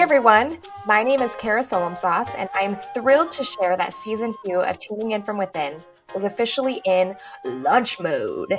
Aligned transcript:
everyone. 0.00 0.58
My 0.86 1.02
name 1.02 1.20
is 1.20 1.36
Kara 1.36 1.60
Solomsauce, 1.60 2.34
and 2.36 2.48
I'm 2.54 2.74
thrilled 2.74 3.30
to 3.32 3.44
share 3.44 3.76
that 3.76 3.92
season 3.92 4.34
two 4.44 4.60
of 4.60 4.76
Tuning 4.78 5.12
In 5.12 5.22
From 5.22 5.38
Within 5.38 5.76
is 6.16 6.24
officially 6.24 6.82
in 6.84 7.14
launch 7.44 8.00
mode. 8.00 8.52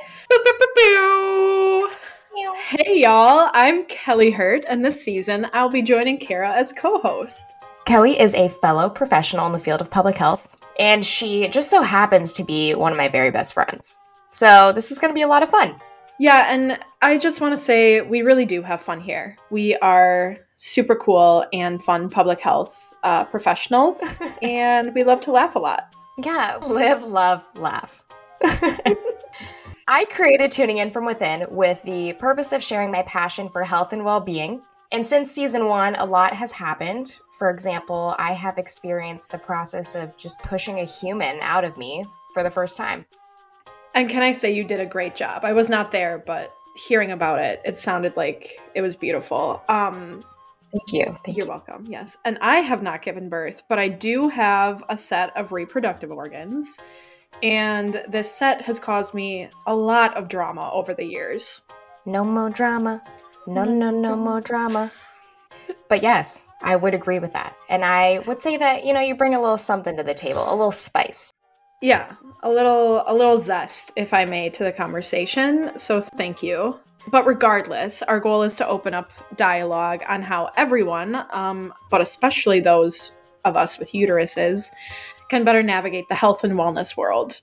Hey, 2.68 3.02
y'all. 3.02 3.50
I'm 3.54 3.86
Kelly 3.86 4.32
Hurt, 4.32 4.64
and 4.70 4.84
this 4.84 5.04
season 5.04 5.48
I'll 5.54 5.70
be 5.70 5.82
joining 5.82 6.18
Kara 6.18 6.52
as 6.52 6.72
co 6.72 7.00
host. 7.00 7.44
Kelly 7.86 8.20
is 8.20 8.34
a 8.34 8.48
fellow 8.48 8.90
professional 8.90 9.46
in 9.46 9.52
the 9.52 9.60
field 9.60 9.82
of 9.82 9.92
public 9.92 10.18
health, 10.18 10.56
and 10.80 11.06
she 11.06 11.50
just 11.50 11.70
so 11.70 11.82
happens 11.82 12.32
to 12.34 12.44
be 12.44 12.76
one 12.76 12.94
of 12.94 12.98
my 12.98 13.10
very 13.10 13.30
best 13.30 13.54
friends. 13.54 13.98
So, 14.32 14.72
this 14.72 14.90
is 14.90 15.00
going 15.00 15.12
to 15.12 15.16
be 15.16 15.24
a 15.24 15.28
lot 15.28 15.44
of 15.44 15.50
fun. 15.50 15.76
Yeah, 16.18 16.46
and 16.50 16.80
I 17.02 17.18
just 17.18 17.42
want 17.42 17.52
to 17.52 17.58
say 17.58 18.02
we 18.02 18.22
really 18.22 18.46
do 18.46 18.62
have 18.62 18.80
fun 18.80 19.02
here. 19.02 19.36
We 19.50 19.76
are 19.78 20.38
super 20.56 20.96
cool 20.96 21.46
and 21.54 21.82
fun 21.84 22.10
public 22.10 22.40
health 22.40 22.94
uh, 23.04 23.24
professionals, 23.26 24.22
and 24.42 24.94
we 24.94 25.04
love 25.04 25.20
to 25.22 25.32
laugh 25.32 25.56
a 25.56 25.60
lot. 25.60 25.96
Yeah, 26.18 26.58
live, 26.68 27.04
love, 27.04 27.46
laugh. 27.56 28.04
I 29.88 30.06
created 30.06 30.52
Tuning 30.52 30.80
In 30.80 30.90
From 30.90 31.06
Within 31.06 31.46
with 31.50 31.82
the 31.84 32.14
purpose 32.14 32.52
of 32.52 32.64
sharing 32.64 32.92
my 32.92 33.04
passion 33.04 33.50
for 33.50 33.64
health 33.64 33.94
and 33.94 34.04
well 34.04 34.20
being. 34.20 34.62
And 34.92 35.06
since 35.06 35.32
season 35.32 35.68
one, 35.68 35.96
a 35.96 36.06
lot 36.06 36.34
has 36.34 36.52
happened. 36.52 37.20
For 37.38 37.50
example, 37.50 38.16
I 38.18 38.32
have 38.34 38.58
experienced 38.58 39.32
the 39.32 39.38
process 39.38 39.94
of 39.94 40.18
just 40.18 40.40
pushing 40.40 40.80
a 40.80 40.86
human 40.86 41.38
out 41.42 41.64
of 41.64 41.78
me 41.78 42.06
for 42.34 42.44
the 42.44 42.50
first 42.50 42.78
time. 42.78 43.06
And 43.94 44.10
can 44.10 44.24
I 44.24 44.32
say 44.32 44.54
you 44.54 44.64
did 44.64 44.80
a 44.80 44.86
great 44.86 45.16
job? 45.16 45.44
I 45.44 45.54
was 45.54 45.70
not 45.70 45.92
there, 45.92 46.24
but 46.26 46.52
hearing 46.88 47.12
about 47.12 47.40
it, 47.40 47.62
it 47.64 47.76
sounded 47.76 48.16
like 48.18 48.52
it 48.74 48.82
was 48.82 48.96
beautiful. 48.96 49.62
Um, 49.70 50.24
Thank 50.72 50.94
you. 50.94 51.06
Thank 51.26 51.38
you're 51.38 51.46
you. 51.46 51.52
welcome. 51.52 51.86
Yes. 51.88 52.18
And 52.26 52.38
I 52.42 52.58
have 52.58 52.82
not 52.82 53.02
given 53.02 53.30
birth, 53.30 53.64
but 53.70 53.80
I 53.80 53.88
do 53.88 54.30
have 54.30 54.84
a 54.90 54.98
set 54.98 55.36
of 55.38 55.52
reproductive 55.52 56.12
organs. 56.12 56.80
And 57.44 58.04
this 58.08 58.32
set 58.32 58.62
has 58.62 58.80
caused 58.80 59.14
me 59.14 59.50
a 59.68 59.76
lot 59.76 60.16
of 60.16 60.28
drama 60.28 60.70
over 60.74 60.94
the 60.94 61.06
years. 61.06 61.62
No 62.06 62.24
more 62.24 62.50
drama. 62.50 63.02
No, 63.48 63.64
mm-hmm. 63.64 63.80
no, 63.80 63.92
no 63.92 64.16
more 64.16 64.42
drama. 64.42 64.92
But 65.90 66.02
yes, 66.02 66.48
I 66.62 66.76
would 66.76 66.94
agree 66.94 67.20
with 67.20 67.34
that. 67.34 67.56
And 67.70 67.86
I 67.86 68.20
would 68.20 68.40
say 68.40 68.58
that, 68.58 68.86
you 68.86 68.94
know, 68.94 69.00
you 69.00 69.16
bring 69.16 69.36
a 69.36 69.42
little 69.42 69.58
something 69.58 69.98
to 69.98 70.04
the 70.04 70.14
table, 70.14 70.44
a 70.48 70.52
little 70.52 70.72
spice. 70.72 71.32
Yeah, 71.82 72.14
a 72.42 72.50
little 72.50 73.04
a 73.06 73.14
little 73.14 73.38
zest 73.38 73.92
if 73.96 74.14
I 74.14 74.26
may 74.26 74.50
to 74.50 74.64
the 74.64 74.72
conversation. 74.72 75.78
So 75.78 76.02
thank 76.02 76.42
you. 76.42 76.80
But 77.08 77.26
regardless, 77.26 78.02
our 78.04 78.20
goal 78.20 78.44
is 78.44 78.56
to 78.58 78.68
open 78.68 78.94
up 78.94 79.12
dialogue 79.36 80.04
on 80.08 80.22
how 80.22 80.50
everyone, 80.58 81.24
um, 81.32 81.74
but 81.92 82.02
especially 82.02 82.60
those 82.60 83.12
of 83.44 83.56
us 83.56 83.78
with 83.78 83.92
uteruses, 83.92 84.72
can 85.30 85.44
better 85.44 85.64
navigate 85.64 86.08
the 86.10 86.16
health 86.16 86.44
and 86.44 86.54
wellness 86.54 86.98
world. 86.98 87.42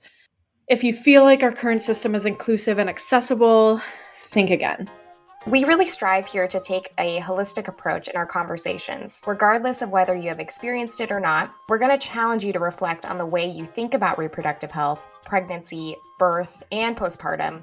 If 0.69 0.85
you 0.85 0.93
feel 0.93 1.25
like 1.25 1.43
our 1.43 1.53
current 1.53 1.83
system 1.83 2.15
is 2.15 2.27
inclusive 2.27 2.79
and 2.79 2.89
accessible, 2.89 3.81
think 4.19 4.51
again. 4.51 4.89
We 5.47 5.65
really 5.65 5.89
strive 5.89 6.27
here 6.27 6.47
to 6.47 6.61
take 6.61 6.93
a 6.99 7.19
holistic 7.19 7.67
approach 7.67 8.07
in 8.07 8.17
our 8.17 8.27
conversations. 8.27 9.21
Regardless 9.27 9.83
of 9.83 9.91
whether 9.91 10.15
you 10.15 10.29
have 10.29 10.39
experienced 10.39 11.01
it 11.01 11.11
or 11.11 11.19
not, 11.19 11.53
we're 11.69 11.79
going 11.79 11.91
to 11.91 11.99
challenge 11.99 12.45
you 12.45 12.53
to 12.53 12.61
reflect 12.61 13.05
on 13.05 13.19
the 13.19 13.27
way 13.27 13.45
you 13.45 13.65
think 13.65 13.95
about 13.95 14.19
reproductive 14.19 14.71
health, 14.71 15.09
pregnancy, 15.25 15.97
birth, 16.17 16.63
and 16.71 16.97
postpartum, 16.97 17.63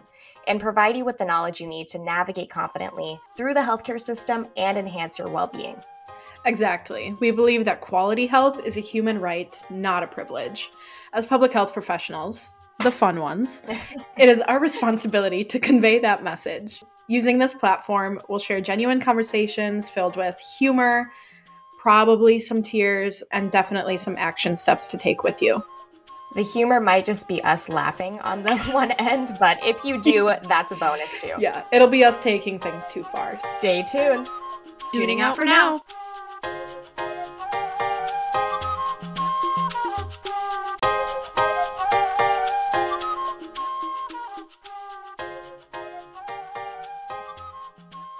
and 0.49 0.59
provide 0.59 0.97
you 0.97 1.05
with 1.05 1.17
the 1.17 1.25
knowledge 1.25 1.61
you 1.61 1.67
need 1.67 1.87
to 1.87 1.99
navigate 1.99 2.49
confidently 2.49 3.17
through 3.37 3.53
the 3.53 3.59
healthcare 3.61 4.01
system 4.01 4.47
and 4.57 4.77
enhance 4.77 5.17
your 5.17 5.29
well 5.29 5.47
being. 5.47 5.77
Exactly. 6.45 7.15
We 7.21 7.31
believe 7.31 7.65
that 7.65 7.81
quality 7.81 8.25
health 8.25 8.65
is 8.65 8.75
a 8.75 8.81
human 8.81 9.21
right, 9.21 9.57
not 9.69 10.03
a 10.03 10.07
privilege. 10.07 10.71
As 11.13 11.25
public 11.25 11.53
health 11.53 11.73
professionals, 11.73 12.51
the 12.83 12.91
fun 12.91 13.19
ones, 13.19 13.61
it 14.17 14.29
is 14.29 14.41
our 14.41 14.59
responsibility 14.59 15.43
to 15.43 15.59
convey 15.59 15.99
that 15.99 16.23
message. 16.23 16.83
Using 17.07 17.39
this 17.39 17.53
platform, 17.53 18.19
we'll 18.29 18.39
share 18.39 18.61
genuine 18.61 19.01
conversations 19.01 19.89
filled 19.89 20.15
with 20.15 20.39
humor, 20.59 21.11
probably 21.77 22.39
some 22.39 22.63
tears, 22.63 23.23
and 23.31 23.51
definitely 23.51 23.97
some 23.97 24.15
action 24.17 24.55
steps 24.55 24.87
to 24.87 24.97
take 24.97 25.23
with 25.23 25.41
you. 25.41 25.63
The 26.33 26.41
humor 26.43 26.79
might 26.79 27.05
just 27.05 27.27
be 27.27 27.43
us 27.43 27.69
laughing 27.69 28.19
on 28.19 28.43
the 28.43 28.57
one 28.71 28.91
end, 28.99 29.31
but 29.39 29.57
if 29.63 29.83
you 29.83 30.01
do, 30.01 30.31
that's 30.47 30.71
a 30.71 30.75
bonus 30.75 31.21
too. 31.21 31.33
Yeah, 31.39 31.63
it'll 31.71 31.87
be 31.87 32.03
us 32.03 32.21
taking 32.21 32.59
things 32.59 32.87
too 32.87 33.03
far. 33.03 33.37
Stay 33.39 33.83
tuned. 33.91 34.27
Tuning 34.93 35.21
out 35.21 35.35
for 35.35 35.45
now. 35.45 35.81